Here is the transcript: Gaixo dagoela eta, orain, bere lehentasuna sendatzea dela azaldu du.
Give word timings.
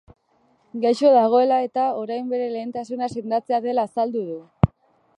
Gaixo 0.85 1.11
dagoela 1.17 1.59
eta, 1.67 1.85
orain, 2.05 2.25
bere 2.33 2.49
lehentasuna 2.57 3.13
sendatzea 3.17 3.63
dela 3.67 3.89
azaldu 3.91 4.29
du. 4.33 4.43